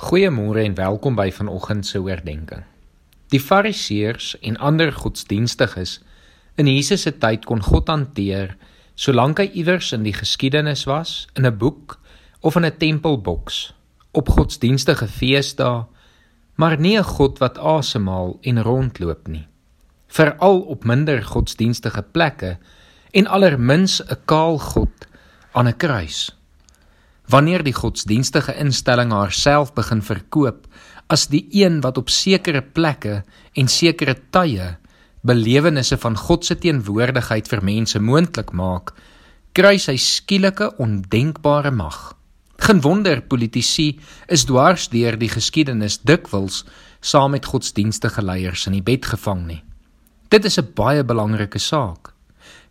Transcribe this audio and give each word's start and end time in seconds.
Goeiemôre 0.00 0.62
en 0.64 0.74
welkom 0.74 1.12
by 1.12 1.26
vanoggend 1.28 1.84
se 1.84 2.00
oordeenking. 2.00 2.62
Die 3.28 3.40
Fariseërs 3.40 4.30
en 4.40 4.56
ander 4.56 4.88
godsdienstiges 4.96 5.98
in 6.56 6.70
Jesus 6.72 7.04
se 7.04 7.12
tyd 7.20 7.44
kon 7.44 7.60
God 7.60 7.92
hanteer 7.92 8.54
solank 8.96 9.42
hy 9.42 9.50
iewers 9.60 9.90
in 9.92 10.06
die 10.08 10.14
geskiedenis 10.16 10.86
was, 10.88 11.28
in 11.36 11.44
'n 11.44 11.52
boek 11.52 11.98
of 12.40 12.56
in 12.56 12.64
'n 12.64 12.78
tempelboks, 12.80 13.74
op 14.16 14.32
godsdienstige 14.32 15.06
feesdae, 15.06 15.84
maar 16.56 16.80
nie 16.80 16.96
'n 16.96 17.04
God 17.04 17.38
wat 17.38 17.58
asemhaal 17.58 18.38
en 18.40 18.62
rondloop 18.62 19.28
nie. 19.28 19.46
Veral 20.08 20.60
op 20.60 20.84
minder 20.84 21.22
godsdienstige 21.22 22.02
plekke 22.02 22.56
en 23.12 23.26
allermins 23.26 24.00
'n 24.00 24.16
kaal 24.24 24.58
God 24.58 25.06
aan 25.52 25.68
'n 25.68 25.76
kruis 25.76 26.39
wanneer 27.30 27.62
die 27.62 27.74
godsdienstige 27.76 28.54
instelling 28.58 29.12
haarself 29.14 29.72
begin 29.74 30.02
verkoop 30.02 30.66
as 31.10 31.28
die 31.30 31.46
een 31.54 31.80
wat 31.84 31.98
op 31.98 32.10
sekere 32.10 32.62
plekke 32.62 33.22
en 33.58 33.68
sekere 33.68 34.16
tye 34.34 34.76
belewennisse 35.26 35.98
van 36.00 36.16
God 36.16 36.46
se 36.46 36.56
teenwoordigheid 36.56 37.48
vir 37.50 37.64
mense 37.64 38.00
moontlik 38.00 38.54
maak, 38.56 38.94
kry 39.52 39.76
sy 39.78 39.96
skielike 40.00 40.70
ondenkbare 40.80 41.72
mag. 41.74 41.98
Geen 42.60 42.80
wonder 42.84 43.20
politici 43.20 43.98
is 44.28 44.46
dwars 44.48 44.88
deur 44.92 45.18
die 45.20 45.30
geskiedenis 45.32 46.00
dikwels 46.04 46.64
saam 47.00 47.34
met 47.36 47.48
godsdienstige 47.48 48.22
leiers 48.24 48.66
in 48.68 48.76
die 48.78 48.84
bed 48.84 49.08
gevang 49.12 49.46
nie. 49.46 49.62
Dit 50.30 50.44
is 50.44 50.58
'n 50.58 50.72
baie 50.74 51.04
belangrike 51.04 51.58
saak. 51.58 52.09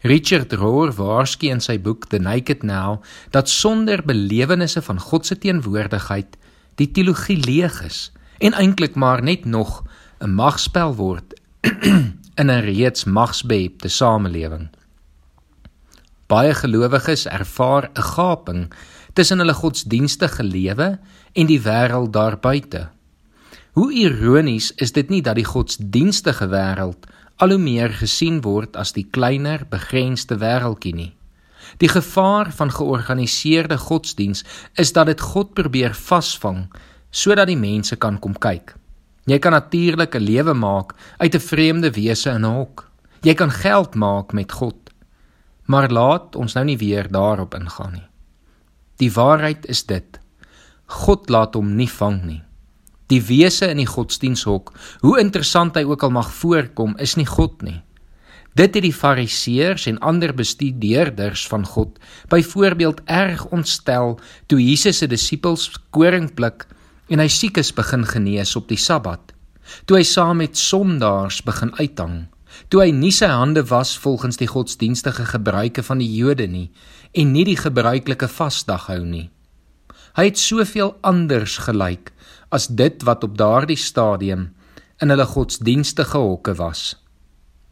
Richard 0.01 0.53
Rohr 0.55 0.93
waarsku 0.95 1.49
in 1.51 1.59
sy 1.59 1.73
boek 1.83 2.05
The 2.07 2.21
Naked 2.23 2.61
Now 2.63 3.01
dat 3.35 3.49
sonder 3.51 3.99
belewennisse 3.99 4.79
van 4.81 4.99
God 4.99 5.25
se 5.27 5.35
teenwoordigheid 5.35 6.37
die 6.79 6.87
teologie 6.95 7.35
leeg 7.43 7.81
is 7.83 8.05
en 8.39 8.55
eintlik 8.55 8.95
maar 8.95 9.19
net 9.19 9.43
nog 9.43 9.83
'n 10.23 10.31
magspel 10.39 10.95
word 10.95 11.35
in 12.39 12.47
'n 12.47 12.63
reeds 12.63 13.03
magsbehepte 13.03 13.91
samelewing. 13.91 14.69
Baie 16.27 16.53
gelowiges 16.53 17.27
ervaar 17.27 17.91
'n 17.91 18.01
gaping 18.01 18.71
tussen 19.13 19.39
hulle 19.39 19.53
godsdienstige 19.53 20.43
lewe 20.43 20.99
en 21.33 21.45
die 21.45 21.61
wêreld 21.61 22.11
daar 22.11 22.39
buite. 22.39 22.87
Hoe 23.71 23.93
ironies 23.93 24.71
is 24.75 24.91
dit 24.91 25.09
nie 25.09 25.21
dat 25.21 25.35
die 25.35 25.45
godsdienstige 25.45 26.47
wêreld 26.47 27.03
al 27.39 27.55
hoe 27.55 27.61
meer 27.61 27.93
gesien 27.95 28.41
word 28.43 28.75
as 28.75 28.91
die 28.95 29.05
kleiner, 29.07 29.63
begrensde 29.71 30.35
wêreldjie 30.41 30.95
nie. 30.95 31.13
Die 31.79 31.89
gevaar 31.91 32.51
van 32.51 32.71
georganiseerde 32.71 33.77
godsdiens 33.77 34.43
is 34.75 34.91
dat 34.93 35.07
dit 35.07 35.21
God 35.21 35.53
probeer 35.53 35.95
vasvang 35.95 36.67
sodat 37.11 37.47
die 37.49 37.57
mense 37.57 37.95
kan 37.95 38.19
kom 38.21 38.35
kyk. 38.37 38.75
Jy 39.25 39.39
kan 39.39 39.51
natuurlik 39.51 40.15
'n 40.15 40.25
lewe 40.25 40.53
maak 40.53 40.93
uit 41.17 41.35
'n 41.35 41.47
vreemde 41.51 41.91
wese 41.91 42.29
in 42.29 42.45
'n 42.45 42.55
hok. 42.55 42.89
Jy 43.21 43.33
kan 43.33 43.51
geld 43.51 43.95
maak 43.95 44.33
met 44.33 44.51
God. 44.51 44.75
Maar 45.65 45.89
laat 45.89 46.35
ons 46.35 46.53
nou 46.53 46.65
nie 46.65 46.77
weer 46.77 47.11
daarop 47.11 47.53
ingaan 47.53 47.93
nie. 47.93 48.07
Die 48.97 49.11
waarheid 49.11 49.65
is 49.65 49.85
dit. 49.85 50.19
God 50.85 51.29
laat 51.29 51.53
hom 51.53 51.75
nie 51.75 51.89
vang 51.89 52.23
nie. 52.23 52.41
Die 53.09 53.21
wese 53.25 53.71
in 53.73 53.79
die 53.81 53.89
godsdienshok, 53.89 54.73
hoe 55.01 55.19
interessant 55.21 55.77
hy 55.79 55.85
ook 55.89 56.03
al 56.05 56.13
mag 56.13 56.29
voorkom, 56.41 56.93
is 57.01 57.15
nie 57.17 57.25
God 57.25 57.63
nie. 57.65 57.79
Dit 58.57 58.75
het 58.75 58.83
die 58.83 58.93
fariseërs 58.93 59.87
en 59.89 60.01
ander 60.05 60.33
bestudeerders 60.35 61.45
van 61.49 61.65
God 61.65 61.97
byvoorbeeld 62.29 63.01
erg 63.05 63.45
ontstel 63.55 64.17
toe 64.51 64.59
Jesus 64.61 65.01
se 65.01 65.07
disippels 65.07 65.69
koring 65.95 66.31
pluk 66.35 66.65
en 67.09 67.21
hy 67.21 67.29
siekes 67.31 67.71
begin 67.77 68.05
genees 68.05 68.55
op 68.59 68.67
die 68.69 68.77
Sabbat. 68.77 69.33
Toe 69.85 69.99
hy 69.99 70.05
saam 70.05 70.41
met 70.41 70.57
sondaars 70.57 71.43
begin 71.45 71.71
uithang, 71.77 72.27
toe 72.69 72.83
hy 72.83 72.91
nie 72.93 73.13
sy 73.13 73.29
hande 73.29 73.63
was 73.69 73.95
volgens 74.01 74.41
die 74.41 74.49
godsdienstige 74.49 75.25
gebruike 75.29 75.85
van 75.85 76.01
die 76.01 76.09
Jode 76.17 76.49
nie 76.49 76.69
en 77.13 77.33
nie 77.33 77.45
die 77.45 77.57
gebruikelike 77.57 78.29
vasdag 78.29 78.89
hou 78.89 79.01
nie. 79.05 79.29
Hy 80.17 80.25
het 80.31 80.41
soveel 80.41 80.95
anders 81.05 81.59
gelyk 81.63 82.11
as 82.49 82.67
dit 82.67 83.03
wat 83.05 83.23
op 83.23 83.37
daardie 83.37 83.77
stadium 83.77 84.49
in 84.99 85.13
hulle 85.13 85.25
godsdienstige 85.25 86.17
hokke 86.17 86.55
was. 86.59 86.95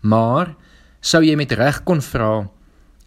Maar 0.01 0.53
sou 1.01 1.23
jy 1.25 1.35
met 1.39 1.51
reg 1.57 1.81
kon 1.87 2.01
vra, 2.01 2.47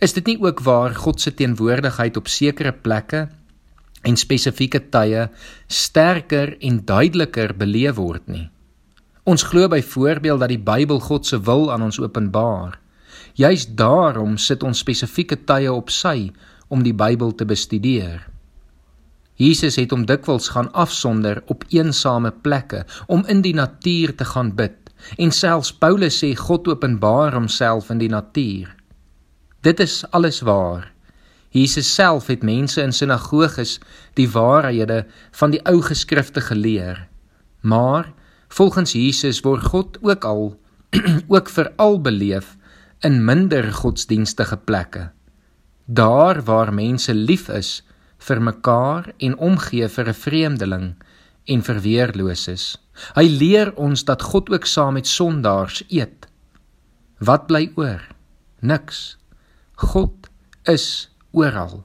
is 0.01 0.15
dit 0.17 0.27
nie 0.33 0.39
ook 0.41 0.63
waar 0.65 0.95
God 0.97 1.21
se 1.21 1.33
teenwoordigheid 1.37 2.17
op 2.17 2.29
sekere 2.29 2.73
plekke 2.73 3.27
en 4.09 4.17
spesifieke 4.17 4.81
tye 4.93 5.29
sterker 5.69 6.57
en 6.61 6.81
duideliker 6.89 7.55
beleef 7.57 7.99
word 8.01 8.27
nie? 8.29 8.49
Ons 9.29 9.45
glo 9.47 9.69
byvoorbeeld 9.69 10.41
dat 10.41 10.51
die 10.51 10.63
Bybel 10.65 11.01
God 11.05 11.27
se 11.27 11.39
wil 11.45 11.69
aan 11.73 11.85
ons 11.85 12.01
openbaar. 12.01 12.79
Juist 13.37 13.77
daarom 13.77 14.39
sit 14.41 14.65
ons 14.65 14.81
spesifieke 14.81 15.37
tye 15.45 15.71
op 15.73 15.93
sy 15.93 16.33
om 16.69 16.83
die 16.83 16.97
Bybel 16.97 17.35
te 17.37 17.45
bestudeer. 17.45 18.30
Jesus 19.41 19.79
het 19.81 19.95
hom 19.95 20.03
dikwels 20.05 20.51
gaan 20.53 20.69
afsonder 20.77 21.39
op 21.49 21.65
eensame 21.73 22.29
plekke 22.45 22.85
om 23.09 23.25
in 23.25 23.41
die 23.41 23.55
natuur 23.57 24.13
te 24.17 24.27
gaan 24.29 24.53
bid. 24.55 24.77
En 25.17 25.33
selfs 25.33 25.73
Paulus 25.73 26.19
sê 26.21 26.35
God 26.37 26.69
openbaar 26.69 27.33
homself 27.33 27.89
in 27.89 28.03
die 28.03 28.11
natuur. 28.13 28.69
Dit 29.65 29.81
is 29.81 30.05
alles 30.13 30.43
waar. 30.45 30.91
Jesus 31.57 31.89
self 31.95 32.29
het 32.29 32.45
mense 32.45 32.83
in 32.83 32.93
sinagoges 32.93 33.79
die 34.15 34.29
waarhede 34.31 35.07
van 35.33 35.57
die 35.57 35.63
ou 35.65 35.81
geskrifte 35.83 36.45
geleer. 36.45 37.09
Maar 37.61 38.13
volgens 38.49 38.93
Jesus 38.93 39.41
word 39.41 39.65
God 39.73 39.99
ook 40.03 40.25
al 40.25 40.45
ook 41.35 41.49
veral 41.49 42.01
beleef 42.01 42.57
in 43.01 43.25
minder 43.25 43.73
godsdienstige 43.73 44.57
plekke. 44.57 45.11
Daar 45.87 46.45
waar 46.45 46.75
mense 46.75 47.15
lief 47.15 47.49
is 47.49 47.81
vir 48.29 48.41
mekaar 48.45 49.13
en 49.19 49.37
omgee 49.39 49.89
vir 49.89 50.09
'n 50.09 50.21
vreemdeling 50.25 50.87
en 51.45 51.63
vir 51.63 51.81
weerloses. 51.81 52.77
Hy 53.17 53.27
leer 53.27 53.73
ons 53.77 54.05
dat 54.05 54.23
God 54.23 54.51
ook 54.51 54.67
saam 54.67 54.95
met 54.95 55.07
sondaars 55.07 55.83
eet. 55.89 56.27
Wat 57.19 57.47
bly 57.47 57.73
oor? 57.77 58.03
Niks. 58.61 59.17
God 59.75 60.29
is 60.65 61.11
oral. 61.33 61.85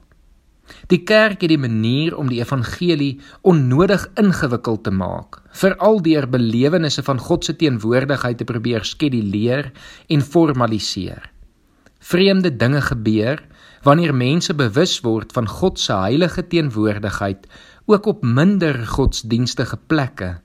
Die 0.90 1.02
kerk 1.06 1.40
het 1.40 1.52
die 1.52 1.60
manier 1.60 2.16
om 2.18 2.28
die 2.30 2.40
evangelie 2.42 3.20
onnodig 3.46 4.08
ingewikkeld 4.18 4.82
te 4.84 4.90
maak, 4.90 5.38
veral 5.52 6.00
deur 6.02 6.26
belewennisse 6.30 7.04
van 7.06 7.22
God 7.22 7.46
se 7.46 7.54
teenwoordigheid 7.56 8.38
te 8.38 8.44
probeer 8.44 8.84
skeduleer 8.84 9.70
en 10.08 10.22
formaliseer. 10.22 11.30
Vreemde 12.06 12.52
dinge 12.56 12.80
gebeur 12.86 13.40
wanneer 13.82 14.12
mense 14.14 14.54
bewus 14.54 15.00
word 15.02 15.32
van 15.34 15.48
God 15.50 15.80
se 15.82 15.94
heilige 15.94 16.44
teenwoordigheid 16.46 17.48
ook 17.90 18.06
op 18.06 18.22
minder 18.22 18.78
godsdienstige 18.86 19.78
plekke. 19.90 20.36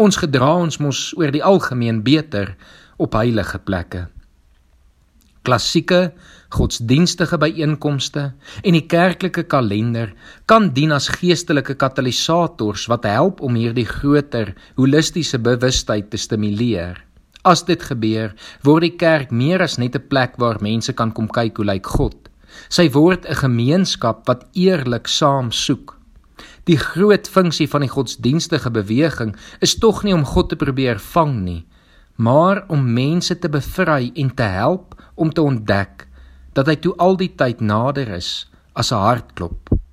Ons 0.00 0.16
gedra 0.22 0.54
ons 0.62 0.80
mos 0.80 1.02
oor 1.20 1.34
die 1.34 1.44
algemeen 1.44 2.00
beter 2.06 2.54
op 2.96 3.18
heilige 3.20 3.60
plekke. 3.68 4.06
Klassieke 5.44 6.14
godsdienstige 6.56 7.36
byeenkomste 7.36 8.30
en 8.62 8.72
die 8.72 8.86
kerklike 8.88 9.44
kalender 9.44 10.14
kan 10.48 10.72
dien 10.72 10.96
as 10.96 11.12
geestelike 11.20 11.76
katalisators 11.76 12.88
wat 12.88 13.04
help 13.04 13.44
om 13.44 13.60
hierdie 13.60 13.90
groter 13.92 14.54
holistiese 14.80 15.42
bewustheid 15.52 16.08
te 16.08 16.16
stimuleer. 16.16 17.04
As 17.44 17.60
dit 17.68 17.82
gebeur, 17.82 18.30
word 18.64 18.86
die 18.86 18.96
kerk 18.96 19.28
meer 19.28 19.60
as 19.60 19.76
net 19.76 19.96
'n 19.96 20.08
plek 20.08 20.38
waar 20.40 20.62
mense 20.64 20.92
kan 20.92 21.12
kom 21.12 21.28
kyk 21.28 21.56
hoe 21.56 21.66
lyk 21.66 21.86
God. 21.86 22.16
Sy 22.68 22.88
word 22.88 23.26
'n 23.26 23.34
gemeenskap 23.34 24.26
wat 24.26 24.46
eerlik 24.54 25.06
saam 25.06 25.52
soek. 25.52 25.98
Die 26.64 26.78
groot 26.78 27.28
funksie 27.28 27.68
van 27.68 27.80
die 27.80 27.92
godsdienstige 27.92 28.70
beweging 28.70 29.36
is 29.60 29.76
tog 29.78 30.04
nie 30.04 30.14
om 30.14 30.24
God 30.24 30.48
te 30.48 30.56
probeer 30.56 30.98
vang 30.98 31.44
nie, 31.44 31.66
maar 32.16 32.64
om 32.68 32.92
mense 32.94 33.38
te 33.38 33.48
bevry 33.48 34.10
en 34.14 34.34
te 34.34 34.42
help 34.42 34.94
om 35.14 35.30
te 35.30 35.42
ontdek 35.42 36.08
dat 36.54 36.66
hy 36.66 36.76
toe 36.76 36.96
al 36.96 37.16
die 37.16 37.34
tyd 37.36 37.60
nader 37.60 38.08
is 38.08 38.48
as 38.72 38.90
'n 38.92 39.04
hartklop. 39.04 39.83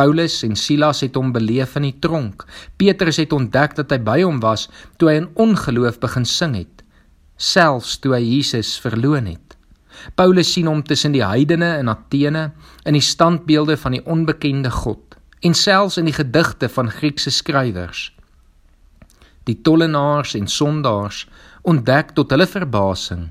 Paulus 0.00 0.38
en 0.46 0.54
Silas 0.56 1.02
het 1.04 1.16
hom 1.18 1.28
beleef 1.34 1.74
in 1.76 1.84
die 1.84 1.96
tronk. 2.00 2.46
Petrus 2.80 3.18
het 3.20 3.34
ontdek 3.36 3.74
dat 3.76 3.90
hy 3.92 3.98
by 4.00 4.20
hom 4.22 4.38
was 4.40 4.62
toe 4.96 5.10
hy 5.10 5.16
in 5.20 5.26
ongeloof 5.44 5.98
begin 6.00 6.24
sing 6.24 6.54
het, 6.56 6.84
selfs 7.36 7.98
toe 8.00 8.14
hy 8.16 8.20
Jesus 8.24 8.78
verloon 8.80 9.28
het. 9.28 9.56
Paulus 10.16 10.54
sien 10.54 10.70
hom 10.70 10.80
tussen 10.86 11.12
die 11.12 11.20
heidene 11.20 11.74
in 11.82 11.92
Athene 11.92 12.46
in 12.88 12.96
die 12.96 13.04
standbeelde 13.04 13.76
van 13.76 13.98
die 13.98 14.00
onbekende 14.08 14.72
God 14.72 15.18
en 15.44 15.56
selfs 15.56 15.98
in 16.00 16.08
die 16.08 16.16
gedigte 16.16 16.70
van 16.72 16.88
Griekse 16.88 17.32
skrywers. 17.34 18.06
Die 19.44 19.58
tollenaars 19.66 20.32
en 20.38 20.48
sondaars 20.48 21.26
ontdek 21.68 22.14
tot 22.16 22.32
hulle 22.32 22.48
verbasing 22.48 23.28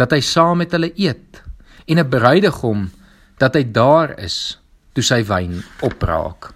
dat 0.00 0.16
hy 0.16 0.22
saam 0.24 0.62
met 0.62 0.72
hulle 0.72 0.94
eet 0.96 1.42
en 1.84 2.00
'n 2.00 2.08
bruidegom 2.08 2.88
dat 3.36 3.60
hy 3.60 3.64
daar 3.64 4.16
is 4.16 4.56
toe 4.98 5.06
sy 5.06 5.20
wyn 5.28 5.60
opraak. 5.86 6.50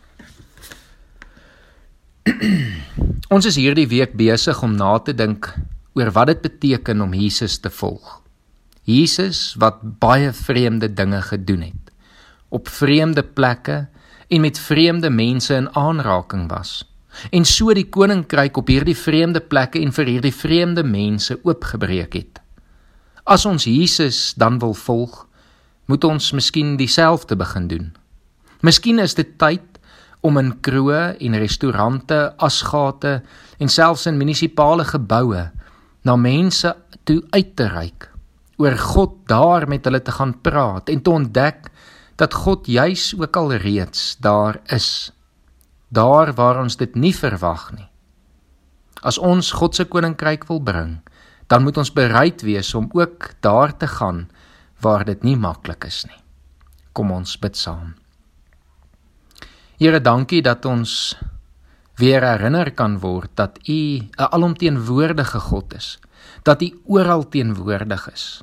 Ons 3.34 3.46
is 3.46 3.58
hierdie 3.60 3.86
week 3.86 4.16
besig 4.18 4.58
om 4.66 4.74
na 4.74 4.96
te 4.98 5.14
dink 5.14 5.46
oor 5.94 6.10
wat 6.16 6.32
dit 6.32 6.42
beteken 6.48 7.04
om 7.04 7.14
Jesus 7.14 7.60
te 7.62 7.70
volg. 7.70 8.18
Jesus 8.88 9.52
wat 9.62 9.78
baie 10.02 10.32
vreemde 10.34 10.90
dinge 10.90 11.20
gedoen 11.28 11.68
het, 11.68 11.92
op 12.50 12.66
vreemde 12.66 13.22
plekke 13.22 13.84
en 14.32 14.42
met 14.42 14.58
vreemde 14.58 15.12
mense 15.12 15.54
in 15.54 15.70
aanraking 15.78 16.48
was. 16.50 16.80
En 17.30 17.46
so 17.46 17.70
die 17.76 17.86
koninkryk 17.86 18.58
op 18.58 18.72
hierdie 18.72 18.98
vreemde 18.98 19.44
plekke 19.44 19.78
en 19.78 19.94
vir 19.94 20.16
hierdie 20.16 20.34
vreemde 20.34 20.82
mense 20.82 21.38
oopgebreek 21.44 22.18
het. 22.18 22.42
As 23.22 23.46
ons 23.46 23.70
Jesus 23.70 24.32
dan 24.34 24.58
wil 24.58 24.74
volg, 24.74 25.26
moet 25.86 26.10
ons 26.10 26.32
miskien 26.34 26.74
dieselfde 26.80 27.38
begin 27.38 27.70
doen. 27.70 27.92
Miskien 28.62 29.02
is 29.02 29.16
dit 29.18 29.32
tyd 29.42 29.78
om 30.22 30.38
in 30.38 30.52
kroë 30.62 31.18
en 31.18 31.38
restaurante, 31.42 32.18
asgate 32.38 33.16
en 33.58 33.70
selfs 33.70 34.06
in 34.06 34.18
munisipale 34.20 34.84
geboue 34.86 35.48
na 36.06 36.14
mense 36.16 36.70
toe 37.08 37.18
uit 37.34 37.56
te 37.58 37.66
reik, 37.66 38.06
oor 38.62 38.76
God 38.78 39.16
daar 39.30 39.66
met 39.70 39.86
hulle 39.88 39.98
te 40.02 40.14
gaan 40.14 40.36
praat 40.46 40.92
en 40.94 41.02
te 41.02 41.10
ontdek 41.10 41.66
dat 42.22 42.36
God 42.44 42.68
juis 42.70 43.08
ook 43.18 43.36
al 43.36 43.54
reeds 43.64 44.16
daar 44.22 44.60
is, 44.70 45.10
daar 45.90 46.30
waar 46.38 46.60
ons 46.62 46.78
dit 46.78 46.94
nie 46.94 47.14
verwag 47.14 47.72
nie. 47.74 47.88
As 49.02 49.18
ons 49.18 49.50
God 49.58 49.74
se 49.74 49.88
koninkryk 49.90 50.46
wil 50.46 50.62
bring, 50.62 51.00
dan 51.50 51.66
moet 51.66 51.80
ons 51.82 51.90
bereid 51.90 52.44
wees 52.46 52.70
om 52.78 52.86
ook 52.94 53.32
daar 53.42 53.74
te 53.74 53.90
gaan 53.90 54.28
waar 54.80 55.02
dit 55.04 55.26
nie 55.26 55.36
maklik 55.36 55.88
is 55.90 56.04
nie. 56.06 56.20
Kom 56.94 57.10
ons 57.10 57.34
bid 57.42 57.58
saam. 57.58 57.96
Here, 59.82 59.98
dankie 59.98 60.44
dat 60.46 60.62
ons 60.70 61.16
weer 61.98 62.22
herinner 62.22 62.68
kan 62.70 63.00
word 63.02 63.32
dat 63.34 63.56
U 63.66 63.98
'n 63.98 64.12
alomteenwoordige 64.14 65.40
God 65.40 65.74
is, 65.74 65.98
dat 66.42 66.62
U 66.62 66.68
oral 66.86 67.28
teenwoordig 67.28 68.12
is. 68.12 68.42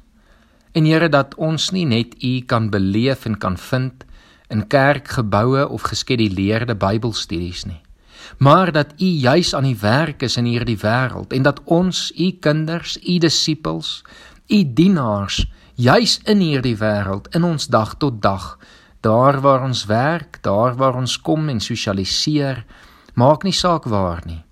En 0.72 0.86
Here, 0.86 1.10
dat 1.10 1.36
ons 1.36 1.70
nie 1.70 1.86
net 1.86 2.24
U 2.24 2.42
kan 2.42 2.70
beleef 2.70 3.26
en 3.26 3.38
kan 3.38 3.58
vind 3.58 4.04
in 4.50 4.68
kerkgeboue 4.68 5.70
of 5.70 5.82
geskeduleerde 5.82 6.76
Bybelstudies 6.76 7.64
nie, 7.66 7.82
maar 8.38 8.72
dat 8.72 8.92
U 8.98 9.06
juis 9.06 9.56
aan 9.56 9.64
die 9.64 9.80
werk 9.80 10.22
is 10.22 10.38
in 10.38 10.46
hierdie 10.46 10.78
wêreld 10.78 11.34
en 11.34 11.42
dat 11.42 11.62
ons 11.64 12.12
U 12.18 12.32
kinders, 12.32 12.98
U 12.98 13.18
disippels, 13.18 14.04
U 14.48 14.74
dienaars 14.74 15.48
juis 15.76 16.20
in 16.24 16.40
hierdie 16.40 16.78
wêreld 16.78 17.32
in 17.36 17.44
ons 17.44 17.68
dag 17.68 17.96
tot 17.96 18.22
dag 18.22 18.58
daar 19.02 19.40
waar 19.42 19.64
ons 19.64 19.86
werk, 19.86 20.40
daar 20.44 20.76
waar 20.76 20.96
ons 20.96 21.18
kom 21.22 21.50
en 21.50 21.60
sosialiseer, 21.60 22.66
maak 23.14 23.44
nie 23.44 23.56
saak 23.56 23.86
waar 23.86 24.22
nie. 24.26 24.44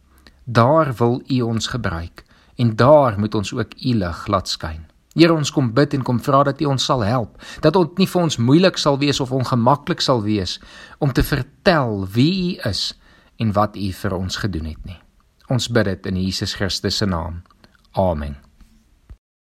Daar 0.44 0.94
wil 0.96 1.22
U 1.28 1.42
ons 1.42 1.68
gebruik 1.68 2.24
en 2.56 2.76
daar 2.76 3.20
moet 3.20 3.36
ons 3.36 3.54
ook 3.54 3.74
U 3.76 3.94
lig 3.94 4.28
laat 4.28 4.48
skyn. 4.48 4.86
Here 5.18 5.34
ons 5.34 5.52
kom 5.52 5.72
bid 5.74 5.94
en 5.98 6.06
kom 6.06 6.20
vra 6.22 6.44
dat 6.46 6.62
U 6.62 6.70
ons 6.70 6.86
sal 6.86 7.04
help, 7.06 7.42
dat 7.62 7.74
dit 7.74 8.04
nie 8.04 8.08
vir 8.08 8.22
ons 8.22 8.38
moeilik 8.38 8.78
sal 8.78 9.00
wees 9.02 9.20
of 9.20 9.34
ongemaklik 9.34 10.02
sal 10.02 10.22
wees 10.24 10.60
om 11.02 11.14
te 11.14 11.26
vertel 11.26 12.06
wie 12.14 12.34
U 12.54 12.70
is 12.70 12.94
en 13.42 13.54
wat 13.58 13.78
U 13.78 13.92
vir 13.92 14.18
ons 14.18 14.42
gedoen 14.46 14.72
het 14.72 14.84
nie. 14.86 15.00
Ons 15.50 15.72
bid 15.72 15.90
dit 15.90 16.12
in 16.12 16.20
Jesus 16.22 16.58
Christus 16.60 16.98
se 16.98 17.06
naam. 17.06 17.42
Amen. 17.98 18.47